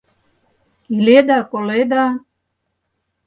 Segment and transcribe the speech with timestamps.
[0.95, 2.03] Иледа-коледа!